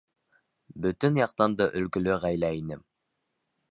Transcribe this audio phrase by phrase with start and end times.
[0.85, 2.85] —Бөтөн яҡтан да өлгөлө ғаилә ине.